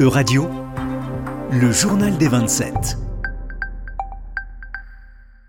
E-Radio, 0.00 0.48
le 1.52 1.70
journal 1.72 2.16
des 2.16 2.28
27. 2.28 2.96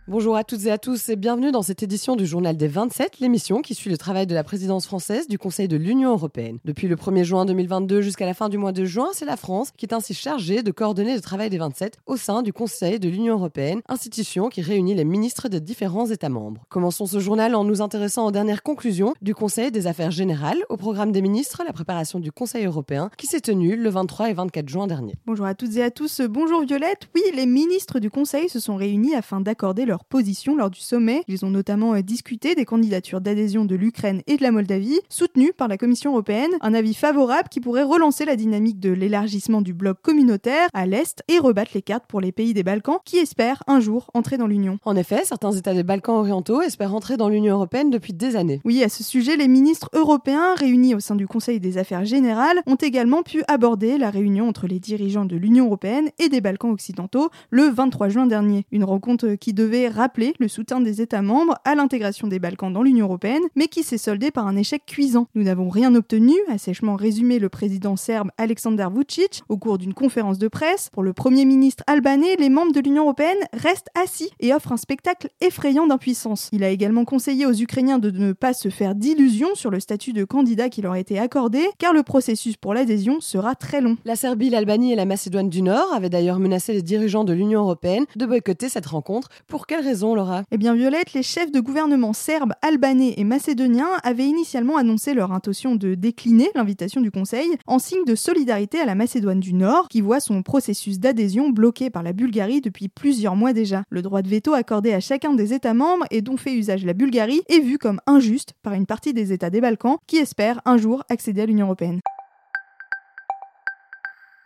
Bonjour 0.07 0.35
à 0.35 0.43
toutes 0.43 0.65
et 0.65 0.71
à 0.71 0.79
tous 0.79 1.09
et 1.09 1.15
bienvenue 1.15 1.51
dans 1.51 1.61
cette 1.61 1.83
édition 1.83 2.15
du 2.15 2.25
Journal 2.25 2.57
des 2.57 2.67
27, 2.67 3.19
l'émission 3.19 3.61
qui 3.61 3.75
suit 3.75 3.91
le 3.91 3.99
travail 3.99 4.25
de 4.25 4.33
la 4.33 4.43
présidence 4.43 4.87
française 4.87 5.27
du 5.27 5.37
Conseil 5.37 5.67
de 5.67 5.77
l'Union 5.77 6.09
européenne. 6.09 6.57
Depuis 6.65 6.87
le 6.87 6.95
1er 6.95 7.23
juin 7.23 7.45
2022 7.45 8.01
jusqu'à 8.01 8.25
la 8.25 8.33
fin 8.33 8.49
du 8.49 8.57
mois 8.57 8.71
de 8.71 8.83
juin, 8.83 9.09
c'est 9.13 9.25
la 9.25 9.37
France 9.37 9.69
qui 9.77 9.85
est 9.85 9.93
ainsi 9.93 10.15
chargée 10.15 10.63
de 10.63 10.71
coordonner 10.71 11.13
le 11.13 11.21
travail 11.21 11.51
des 11.51 11.59
27 11.59 11.99
au 12.07 12.17
sein 12.17 12.41
du 12.41 12.51
Conseil 12.51 12.99
de 12.99 13.09
l'Union 13.09 13.35
européenne, 13.35 13.81
institution 13.89 14.49
qui 14.49 14.63
réunit 14.63 14.95
les 14.95 15.05
ministres 15.05 15.49
des 15.49 15.61
différents 15.61 16.07
États 16.07 16.29
membres. 16.29 16.65
Commençons 16.69 17.05
ce 17.05 17.19
journal 17.19 17.53
en 17.53 17.63
nous 17.63 17.83
intéressant 17.83 18.25
aux 18.25 18.31
dernières 18.31 18.63
conclusions 18.63 19.13
du 19.21 19.35
Conseil 19.35 19.69
des 19.69 19.85
affaires 19.85 20.11
générales, 20.11 20.63
au 20.69 20.77
programme 20.77 21.11
des 21.11 21.21
ministres, 21.21 21.61
la 21.63 21.73
préparation 21.73 22.19
du 22.19 22.31
Conseil 22.31 22.65
européen 22.65 23.11
qui 23.17 23.27
s'est 23.27 23.39
tenu 23.39 23.75
le 23.75 23.89
23 23.91 24.31
et 24.31 24.33
24 24.33 24.67
juin 24.67 24.87
dernier. 24.87 25.13
Bonjour 25.27 25.45
à 25.45 25.53
toutes 25.53 25.77
et 25.77 25.83
à 25.83 25.91
tous, 25.91 26.21
bonjour 26.21 26.63
Violette. 26.63 27.07
Oui, 27.13 27.21
les 27.35 27.45
ministres 27.45 27.99
du 27.99 28.09
Conseil 28.09 28.49
se 28.49 28.59
sont 28.59 28.75
réunis 28.75 29.13
afin 29.13 29.41
d'accorder 29.41 29.85
leur 29.85 30.00
position 30.05 30.55
lors 30.55 30.69
du 30.69 30.79
sommet. 30.79 31.23
Ils 31.27 31.45
ont 31.45 31.49
notamment 31.49 31.93
euh, 31.93 32.01
discuté 32.01 32.55
des 32.55 32.65
candidatures 32.65 33.21
d'adhésion 33.21 33.65
de 33.65 33.75
l'Ukraine 33.75 34.21
et 34.27 34.37
de 34.37 34.43
la 34.43 34.51
Moldavie, 34.51 34.99
soutenues 35.09 35.53
par 35.53 35.67
la 35.67 35.77
Commission 35.77 36.11
européenne, 36.11 36.51
un 36.61 36.73
avis 36.73 36.93
favorable 36.93 37.49
qui 37.49 37.59
pourrait 37.59 37.83
relancer 37.83 38.25
la 38.25 38.35
dynamique 38.35 38.79
de 38.79 38.91
l'élargissement 38.91 39.61
du 39.61 39.73
bloc 39.73 40.01
communautaire 40.01 40.67
à 40.73 40.85
l'Est 40.85 41.23
et 41.27 41.39
rebattre 41.39 41.71
les 41.73 41.81
cartes 41.81 42.05
pour 42.07 42.21
les 42.21 42.31
pays 42.31 42.53
des 42.53 42.63
Balkans 42.63 42.99
qui 43.05 43.17
espèrent 43.17 43.63
un 43.67 43.79
jour 43.79 44.09
entrer 44.13 44.37
dans 44.37 44.47
l'Union. 44.47 44.77
En 44.85 44.95
effet, 44.95 45.21
certains 45.25 45.51
États 45.51 45.73
des 45.73 45.83
Balkans 45.83 46.15
orientaux 46.15 46.61
espèrent 46.61 46.95
entrer 46.95 47.17
dans 47.17 47.29
l'Union 47.29 47.55
européenne 47.55 47.89
depuis 47.89 48.13
des 48.13 48.35
années. 48.35 48.61
Oui, 48.65 48.83
à 48.83 48.89
ce 48.89 49.03
sujet, 49.03 49.37
les 49.37 49.47
ministres 49.47 49.89
européens 49.93 50.55
réunis 50.55 50.95
au 50.95 50.99
sein 50.99 51.15
du 51.15 51.27
Conseil 51.27 51.59
des 51.59 51.77
affaires 51.77 52.05
générales 52.05 52.61
ont 52.67 52.75
également 52.75 53.23
pu 53.23 53.43
aborder 53.47 53.97
la 53.97 54.09
réunion 54.09 54.47
entre 54.47 54.67
les 54.67 54.79
dirigeants 54.79 55.25
de 55.25 55.35
l'Union 55.35 55.65
européenne 55.65 56.09
et 56.19 56.29
des 56.29 56.41
Balkans 56.41 56.71
occidentaux 56.71 57.29
le 57.49 57.63
23 57.63 58.09
juin 58.09 58.27
dernier. 58.27 58.65
Une 58.71 58.83
rencontre 58.83 59.35
qui 59.35 59.53
devait 59.53 59.80
rappeler 59.87 60.33
le 60.39 60.47
soutien 60.47 60.81
des 60.81 61.01
États 61.01 61.21
membres 61.21 61.55
à 61.65 61.75
l'intégration 61.75 62.27
des 62.27 62.39
Balkans 62.39 62.71
dans 62.71 62.83
l'Union 62.83 63.05
européenne, 63.05 63.43
mais 63.55 63.67
qui 63.67 63.83
s'est 63.83 63.97
soldée 63.97 64.31
par 64.31 64.47
un 64.47 64.55
échec 64.55 64.83
cuisant. 64.85 65.27
Nous 65.35 65.43
n'avons 65.43 65.69
rien 65.69 65.93
obtenu, 65.95 66.33
a 66.49 66.57
sèchement 66.57 66.95
résumé 66.95 67.39
le 67.39 67.49
président 67.49 67.95
serbe 67.95 68.29
Aleksandar 68.37 68.91
Vucic 68.91 69.43
au 69.49 69.57
cours 69.57 69.77
d'une 69.77 69.93
conférence 69.93 70.37
de 70.37 70.47
presse. 70.47 70.89
Pour 70.91 71.03
le 71.03 71.13
Premier 71.13 71.45
ministre 71.45 71.83
albanais, 71.87 72.35
les 72.37 72.49
membres 72.49 72.73
de 72.73 72.79
l'Union 72.79 73.03
européenne 73.03 73.37
restent 73.53 73.89
assis 73.95 74.29
et 74.39 74.53
offrent 74.53 74.71
un 74.71 74.77
spectacle 74.77 75.29
effrayant 75.41 75.87
d'impuissance. 75.87 76.49
Il 76.51 76.63
a 76.63 76.69
également 76.69 77.05
conseillé 77.05 77.45
aux 77.45 77.53
Ukrainiens 77.53 77.99
de 77.99 78.11
ne 78.11 78.33
pas 78.33 78.53
se 78.53 78.69
faire 78.69 78.95
d'illusions 78.95 79.55
sur 79.55 79.71
le 79.71 79.79
statut 79.79 80.13
de 80.13 80.23
candidat 80.23 80.69
qui 80.69 80.81
leur 80.81 80.93
a 80.93 80.99
été 80.99 81.19
accordé, 81.19 81.61
car 81.77 81.93
le 81.93 82.03
processus 82.03 82.57
pour 82.57 82.73
l'adhésion 82.73 83.21
sera 83.21 83.55
très 83.55 83.81
long. 83.81 83.97
La 84.05 84.15
Serbie, 84.15 84.49
l'Albanie 84.49 84.93
et 84.93 84.95
la 84.95 85.05
Macédoine 85.05 85.49
du 85.49 85.61
Nord 85.61 85.93
avaient 85.93 86.09
d'ailleurs 86.09 86.39
menacé 86.39 86.73
les 86.73 86.81
dirigeants 86.81 87.23
de 87.23 87.33
l'Union 87.33 87.61
européenne 87.61 88.05
de 88.15 88.25
boycotter 88.25 88.69
cette 88.69 88.85
rencontre. 88.85 89.29
Pour 89.47 89.67
quelle 89.71 89.85
raison, 89.85 90.15
Laura? 90.15 90.43
Eh 90.51 90.57
bien, 90.57 90.75
Violette, 90.75 91.13
les 91.13 91.23
chefs 91.23 91.49
de 91.49 91.61
gouvernement 91.61 92.11
serbes, 92.11 92.51
albanais 92.61 93.13
et 93.15 93.23
macédoniens 93.23 93.87
avaient 94.03 94.25
initialement 94.25 94.75
annoncé 94.75 95.13
leur 95.13 95.31
intention 95.31 95.75
de 95.75 95.95
décliner 95.95 96.49
l'invitation 96.55 96.99
du 96.99 97.09
Conseil 97.09 97.47
en 97.67 97.79
signe 97.79 98.03
de 98.03 98.13
solidarité 98.13 98.81
à 98.81 98.85
la 98.85 98.95
Macédoine 98.95 99.39
du 99.39 99.53
Nord, 99.53 99.87
qui 99.87 100.01
voit 100.01 100.19
son 100.19 100.43
processus 100.43 100.99
d'adhésion 100.99 101.51
bloqué 101.51 101.89
par 101.89 102.03
la 102.03 102.11
Bulgarie 102.11 102.59
depuis 102.59 102.89
plusieurs 102.89 103.37
mois 103.37 103.53
déjà. 103.53 103.83
Le 103.89 104.01
droit 104.01 104.21
de 104.21 104.27
veto 104.27 104.53
accordé 104.53 104.91
à 104.91 104.99
chacun 104.99 105.31
des 105.35 105.53
États 105.53 105.73
membres 105.73 106.05
et 106.11 106.21
dont 106.21 106.35
fait 106.35 106.53
usage 106.53 106.83
la 106.83 106.91
Bulgarie 106.91 107.41
est 107.47 107.61
vu 107.61 107.77
comme 107.77 108.01
injuste 108.07 108.55
par 108.63 108.73
une 108.73 108.85
partie 108.85 109.13
des 109.13 109.31
États 109.31 109.49
des 109.49 109.61
Balkans 109.61 109.95
qui 110.05 110.17
espèrent 110.17 110.59
un 110.65 110.75
jour 110.75 111.05
accéder 111.07 111.43
à 111.43 111.45
l'Union 111.45 111.67
européenne. 111.67 112.01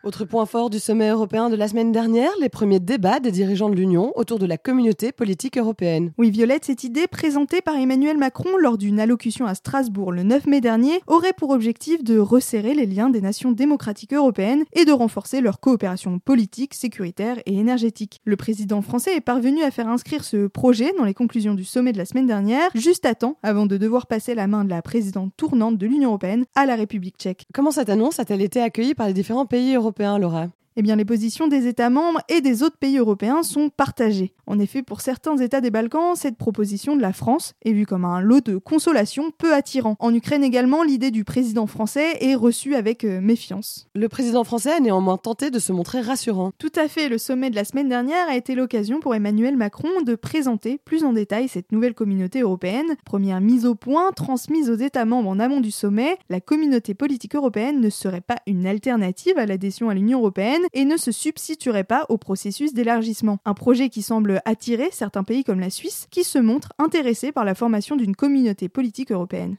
Autre 0.05 0.23
point 0.23 0.45
fort 0.45 0.69
du 0.69 0.77
sommet 0.77 1.09
européen 1.09 1.49
de 1.49 1.55
la 1.55 1.67
semaine 1.67 1.91
dernière, 1.91 2.29
les 2.39 2.47
premiers 2.47 2.79
débats 2.79 3.19
des 3.19 3.31
dirigeants 3.31 3.71
de 3.71 3.75
l'Union 3.75 4.11
autour 4.13 4.37
de 4.37 4.45
la 4.45 4.59
communauté 4.59 5.11
politique 5.11 5.57
européenne. 5.57 6.11
Oui, 6.19 6.29
Violette, 6.29 6.65
cette 6.65 6.83
idée 6.83 7.07
présentée 7.07 7.59
par 7.59 7.75
Emmanuel 7.75 8.15
Macron 8.15 8.55
lors 8.61 8.77
d'une 8.77 8.99
allocution 8.99 9.47
à 9.47 9.55
Strasbourg 9.55 10.11
le 10.11 10.21
9 10.21 10.45
mai 10.45 10.61
dernier 10.61 11.01
aurait 11.07 11.33
pour 11.33 11.49
objectif 11.49 12.03
de 12.03 12.19
resserrer 12.19 12.75
les 12.75 12.85
liens 12.85 13.09
des 13.09 13.19
nations 13.19 13.51
démocratiques 13.51 14.13
européennes 14.13 14.63
et 14.73 14.85
de 14.85 14.91
renforcer 14.91 15.41
leur 15.41 15.59
coopération 15.59 16.19
politique, 16.19 16.75
sécuritaire 16.75 17.39
et 17.47 17.57
énergétique. 17.57 18.21
Le 18.25 18.35
président 18.35 18.83
français 18.83 19.15
est 19.15 19.21
parvenu 19.21 19.63
à 19.63 19.71
faire 19.71 19.89
inscrire 19.89 20.23
ce 20.23 20.45
projet 20.45 20.93
dans 20.99 21.05
les 21.05 21.15
conclusions 21.15 21.55
du 21.55 21.65
sommet 21.65 21.93
de 21.93 21.97
la 21.97 22.05
semaine 22.05 22.27
dernière, 22.27 22.69
juste 22.75 23.07
à 23.07 23.15
temps 23.15 23.37
avant 23.41 23.65
de 23.65 23.77
devoir 23.77 24.05
passer 24.05 24.35
la 24.35 24.45
main 24.45 24.65
de 24.65 24.69
la 24.69 24.83
présidente 24.83 25.33
tournante 25.35 25.79
de 25.79 25.87
l'Union 25.87 26.09
européenne 26.09 26.45
à 26.53 26.67
la 26.67 26.75
République 26.75 27.17
tchèque. 27.17 27.47
Comment 27.55 27.71
cette 27.71 27.89
annonce 27.89 28.19
a-t-elle 28.19 28.43
été 28.43 28.61
accueillie 28.61 28.93
par 28.93 29.07
les 29.07 29.13
différents 29.13 29.47
pays 29.47 29.73
européens? 29.73 29.94
Laura 29.97 30.51
eh 30.77 30.81
bien, 30.81 30.95
les 30.95 31.05
positions 31.05 31.47
des 31.47 31.67
États 31.67 31.89
membres 31.89 32.19
et 32.29 32.41
des 32.41 32.63
autres 32.63 32.77
pays 32.77 32.97
européens 32.97 33.43
sont 33.43 33.69
partagées. 33.69 34.33
En 34.47 34.59
effet, 34.59 34.83
pour 34.83 35.01
certains 35.01 35.37
États 35.37 35.61
des 35.61 35.71
Balkans, 35.71 36.15
cette 36.15 36.37
proposition 36.37 36.95
de 36.95 37.01
la 37.01 37.13
France 37.13 37.53
est 37.63 37.71
vue 37.71 37.85
comme 37.85 38.05
un 38.05 38.21
lot 38.21 38.41
de 38.41 38.57
consolation 38.57 39.31
peu 39.31 39.53
attirant. 39.53 39.95
En 39.99 40.13
Ukraine 40.13 40.43
également, 40.43 40.83
l'idée 40.83 41.11
du 41.11 41.23
président 41.23 41.65
français 41.65 42.17
est 42.21 42.35
reçue 42.35 42.75
avec 42.75 43.03
euh, 43.03 43.21
méfiance. 43.21 43.87
Le 43.95 44.09
président 44.09 44.43
français 44.43 44.73
a 44.73 44.79
néanmoins 44.79 45.17
tenté 45.17 45.49
de 45.49 45.59
se 45.59 45.71
montrer 45.71 46.01
rassurant. 46.01 46.51
Tout 46.57 46.71
à 46.75 46.87
fait, 46.87 47.09
le 47.09 47.17
sommet 47.17 47.49
de 47.49 47.55
la 47.55 47.63
semaine 47.63 47.89
dernière 47.89 48.27
a 48.27 48.35
été 48.35 48.55
l'occasion 48.55 48.99
pour 48.99 49.15
Emmanuel 49.15 49.57
Macron 49.57 50.01
de 50.05 50.15
présenter 50.15 50.79
plus 50.83 51.03
en 51.03 51.13
détail 51.13 51.47
cette 51.47 51.71
nouvelle 51.71 51.93
communauté 51.93 52.41
européenne. 52.41 52.95
Première 53.05 53.41
mise 53.41 53.65
au 53.65 53.75
point, 53.75 54.11
transmise 54.11 54.69
aux 54.69 54.75
États 54.75 55.05
membres 55.05 55.29
en 55.29 55.39
amont 55.39 55.61
du 55.61 55.71
sommet, 55.71 56.17
la 56.29 56.41
communauté 56.41 56.93
politique 56.93 57.35
européenne 57.35 57.79
ne 57.79 57.89
serait 57.89 58.21
pas 58.21 58.37
une 58.45 58.67
alternative 58.67 59.37
à 59.37 59.45
l'adhésion 59.45 59.89
à 59.89 59.93
l'Union 59.93 60.19
européenne, 60.19 60.64
et 60.73 60.85
ne 60.85 60.97
se 60.97 61.11
substituerait 61.11 61.83
pas 61.83 62.05
au 62.09 62.17
processus 62.17 62.73
d'élargissement. 62.73 63.39
Un 63.45 63.53
projet 63.53 63.89
qui 63.89 64.01
semble 64.01 64.41
attirer 64.45 64.89
certains 64.91 65.23
pays 65.23 65.43
comme 65.43 65.59
la 65.59 65.69
Suisse 65.69 66.07
qui 66.11 66.23
se 66.23 66.39
montrent 66.39 66.73
intéressés 66.79 67.31
par 67.31 67.45
la 67.45 67.55
formation 67.55 67.95
d'une 67.95 68.15
communauté 68.15 68.69
politique 68.69 69.11
européenne. 69.11 69.57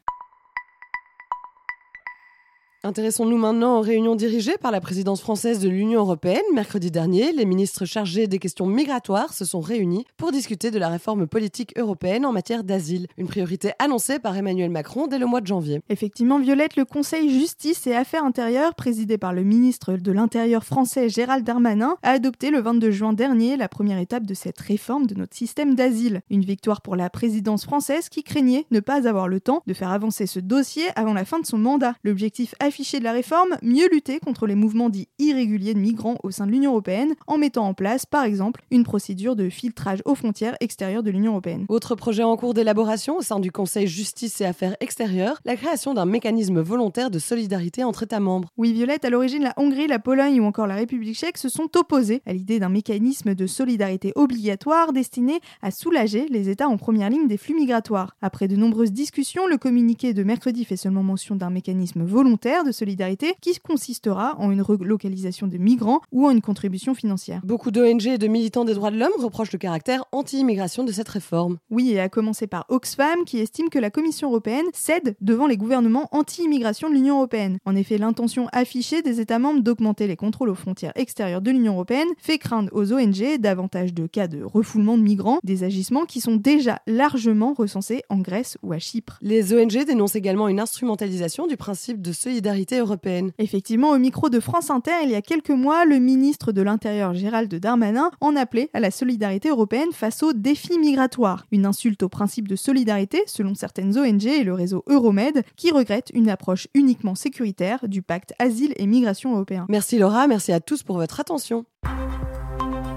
Intéressons-nous 2.86 3.36
maintenant 3.36 3.78
aux 3.78 3.80
réunions 3.80 4.14
dirigées 4.14 4.58
par 4.58 4.70
la 4.70 4.80
présidence 4.80 5.20
française 5.20 5.58
de 5.58 5.68
l'Union 5.68 6.02
européenne. 6.02 6.44
Mercredi 6.54 6.92
dernier, 6.92 7.32
les 7.32 7.44
ministres 7.44 7.84
chargés 7.84 8.28
des 8.28 8.38
questions 8.38 8.66
migratoires 8.66 9.34
se 9.34 9.44
sont 9.44 9.58
réunis 9.58 10.04
pour 10.16 10.30
discuter 10.30 10.70
de 10.70 10.78
la 10.78 10.88
réforme 10.88 11.26
politique 11.26 11.76
européenne 11.76 12.24
en 12.24 12.30
matière 12.30 12.62
d'asile, 12.62 13.08
une 13.18 13.26
priorité 13.26 13.72
annoncée 13.80 14.20
par 14.20 14.36
Emmanuel 14.36 14.70
Macron 14.70 15.08
dès 15.08 15.18
le 15.18 15.26
mois 15.26 15.40
de 15.40 15.48
janvier. 15.48 15.80
Effectivement, 15.88 16.38
Violette, 16.38 16.76
le 16.76 16.84
Conseil 16.84 17.28
justice 17.28 17.88
et 17.88 17.96
affaires 17.96 18.22
intérieures, 18.22 18.76
présidé 18.76 19.18
par 19.18 19.32
le 19.32 19.42
ministre 19.42 19.94
de 19.94 20.12
l'Intérieur 20.12 20.62
français 20.62 21.08
Gérald 21.08 21.44
Darmanin, 21.44 21.96
a 22.04 22.10
adopté 22.12 22.50
le 22.50 22.60
22 22.60 22.92
juin 22.92 23.12
dernier 23.12 23.56
la 23.56 23.68
première 23.68 23.98
étape 23.98 24.26
de 24.26 24.34
cette 24.34 24.60
réforme 24.60 25.08
de 25.08 25.16
notre 25.16 25.34
système 25.34 25.74
d'asile. 25.74 26.20
Une 26.30 26.44
victoire 26.44 26.82
pour 26.82 26.94
la 26.94 27.10
présidence 27.10 27.64
française 27.64 28.08
qui 28.08 28.22
craignait 28.22 28.64
ne 28.70 28.78
pas 28.78 29.08
avoir 29.08 29.26
le 29.26 29.40
temps 29.40 29.64
de 29.66 29.74
faire 29.74 29.90
avancer 29.90 30.28
ce 30.28 30.38
dossier 30.38 30.84
avant 30.94 31.14
la 31.14 31.24
fin 31.24 31.40
de 31.40 31.46
son 31.46 31.58
mandat. 31.58 31.94
L'objectif 32.04 32.54
affiché 32.60 32.75
de 32.76 33.04
la 33.04 33.12
réforme, 33.12 33.56
mieux 33.62 33.88
lutter 33.90 34.20
contre 34.20 34.46
les 34.46 34.54
mouvements 34.54 34.90
dits 34.90 35.08
irréguliers 35.18 35.72
de 35.72 35.78
migrants 35.78 36.18
au 36.22 36.30
sein 36.30 36.46
de 36.46 36.50
l'Union 36.50 36.72
européenne 36.72 37.14
en 37.26 37.38
mettant 37.38 37.66
en 37.66 37.72
place, 37.72 38.04
par 38.04 38.24
exemple, 38.24 38.62
une 38.70 38.84
procédure 38.84 39.34
de 39.34 39.48
filtrage 39.48 40.02
aux 40.04 40.14
frontières 40.14 40.56
extérieures 40.60 41.02
de 41.02 41.10
l'Union 41.10 41.32
européenne. 41.32 41.64
Autre 41.68 41.94
projet 41.94 42.22
en 42.22 42.36
cours 42.36 42.52
d'élaboration 42.52 43.16
au 43.16 43.22
sein 43.22 43.40
du 43.40 43.50
Conseil 43.50 43.86
Justice 43.86 44.42
et 44.42 44.44
Affaires 44.44 44.76
extérieures, 44.80 45.40
la 45.46 45.56
création 45.56 45.94
d'un 45.94 46.04
mécanisme 46.04 46.60
volontaire 46.60 47.10
de 47.10 47.18
solidarité 47.18 47.82
entre 47.82 48.02
États 48.02 48.20
membres. 48.20 48.50
Oui, 48.58 48.74
Violette, 48.74 49.06
à 49.06 49.10
l'origine, 49.10 49.44
la 49.44 49.54
Hongrie, 49.56 49.86
la 49.86 49.98
Pologne 49.98 50.38
ou 50.40 50.44
encore 50.44 50.66
la 50.66 50.74
République 50.74 51.16
tchèque 51.16 51.38
se 51.38 51.48
sont 51.48 51.74
opposés 51.78 52.20
à 52.26 52.34
l'idée 52.34 52.58
d'un 52.58 52.68
mécanisme 52.68 53.34
de 53.34 53.46
solidarité 53.46 54.12
obligatoire 54.16 54.92
destiné 54.92 55.40
à 55.62 55.70
soulager 55.70 56.26
les 56.28 56.50
États 56.50 56.68
en 56.68 56.76
première 56.76 57.08
ligne 57.08 57.26
des 57.26 57.38
flux 57.38 57.54
migratoires. 57.54 58.16
Après 58.20 58.48
de 58.48 58.56
nombreuses 58.56 58.92
discussions, 58.92 59.46
le 59.46 59.56
communiqué 59.56 60.12
de 60.12 60.22
mercredi 60.22 60.66
fait 60.66 60.76
seulement 60.76 61.02
mention 61.02 61.36
d'un 61.36 61.50
mécanisme 61.50 62.04
volontaire 62.04 62.64
de 62.66 62.72
solidarité 62.72 63.34
qui 63.40 63.58
consistera 63.58 64.36
en 64.38 64.50
une 64.50 64.62
relocalisation 64.62 65.46
de 65.46 65.56
migrants 65.56 66.00
ou 66.12 66.26
en 66.26 66.30
une 66.30 66.40
contribution 66.40 66.94
financière. 66.94 67.40
Beaucoup 67.44 67.70
d'ONG 67.70 68.06
et 68.06 68.18
de 68.18 68.26
militants 68.26 68.64
des 68.64 68.74
droits 68.74 68.90
de 68.90 68.98
l'homme 68.98 69.12
reprochent 69.18 69.52
le 69.52 69.58
caractère 69.58 70.04
anti-immigration 70.12 70.84
de 70.84 70.92
cette 70.92 71.08
réforme. 71.08 71.58
Oui, 71.70 71.90
et 71.90 72.00
à 72.00 72.08
commencer 72.08 72.46
par 72.46 72.66
Oxfam 72.68 73.24
qui 73.24 73.38
estime 73.38 73.68
que 73.68 73.78
la 73.78 73.90
Commission 73.90 74.28
européenne 74.28 74.66
cède 74.72 75.16
devant 75.20 75.46
les 75.46 75.56
gouvernements 75.56 76.08
anti-immigration 76.12 76.88
de 76.88 76.94
l'Union 76.94 77.16
européenne. 77.16 77.58
En 77.64 77.76
effet, 77.76 77.98
l'intention 77.98 78.48
affichée 78.52 79.02
des 79.02 79.20
États 79.20 79.38
membres 79.38 79.60
d'augmenter 79.60 80.06
les 80.06 80.16
contrôles 80.16 80.50
aux 80.50 80.54
frontières 80.54 80.92
extérieures 80.94 81.42
de 81.42 81.50
l'Union 81.50 81.74
européenne 81.74 82.08
fait 82.18 82.38
craindre 82.38 82.70
aux 82.72 82.92
ONG 82.92 83.38
davantage 83.38 83.94
de 83.94 84.06
cas 84.06 84.28
de 84.28 84.42
refoulement 84.42 84.98
de 84.98 85.02
migrants, 85.02 85.38
des 85.44 85.64
agissements 85.64 86.04
qui 86.04 86.20
sont 86.20 86.36
déjà 86.36 86.80
largement 86.86 87.54
recensés 87.54 88.02
en 88.08 88.18
Grèce 88.18 88.58
ou 88.62 88.72
à 88.72 88.78
Chypre. 88.78 89.18
Les 89.22 89.54
ONG 89.54 89.84
dénoncent 89.84 90.16
également 90.16 90.48
une 90.48 90.60
instrumentalisation 90.60 91.46
du 91.46 91.56
principe 91.56 92.00
de 92.00 92.12
solidarité 92.12 92.45
solidarité 92.46 92.78
européenne. 92.78 93.32
Effectivement, 93.38 93.90
au 93.90 93.98
micro 93.98 94.28
de 94.28 94.38
France 94.38 94.70
Inter, 94.70 94.92
il 95.02 95.10
y 95.10 95.16
a 95.16 95.22
quelques 95.22 95.50
mois, 95.50 95.84
le 95.84 95.98
ministre 95.98 96.52
de 96.52 96.62
l'Intérieur 96.62 97.12
Gérald 97.12 97.52
Darmanin 97.52 98.10
en 98.20 98.36
appelait 98.36 98.70
à 98.72 98.78
la 98.78 98.92
solidarité 98.92 99.48
européenne 99.48 99.92
face 99.92 100.22
aux 100.22 100.32
défis 100.32 100.78
migratoires. 100.78 101.46
Une 101.50 101.66
insulte 101.66 102.04
au 102.04 102.08
principe 102.08 102.46
de 102.46 102.54
solidarité, 102.54 103.22
selon 103.26 103.54
certaines 103.54 103.98
ONG 103.98 104.26
et 104.26 104.44
le 104.44 104.54
réseau 104.54 104.84
Euromed, 104.86 105.42
qui 105.56 105.72
regrette 105.72 106.12
une 106.14 106.28
approche 106.28 106.68
uniquement 106.74 107.16
sécuritaire 107.16 107.88
du 107.88 108.00
pacte 108.00 108.32
asile 108.38 108.74
et 108.76 108.86
migration 108.86 109.34
européen. 109.34 109.66
Merci 109.68 109.98
Laura, 109.98 110.28
merci 110.28 110.52
à 110.52 110.60
tous 110.60 110.84
pour 110.84 110.96
votre 110.96 111.18
attention. 111.18 111.64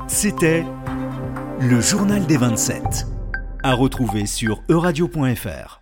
C'était 0.07 0.63
le 1.59 1.81
journal 1.81 2.25
des 2.27 2.37
27, 2.37 3.07
à 3.63 3.73
retrouver 3.73 4.27
sur 4.27 4.61
euradio.fr. 4.69 5.78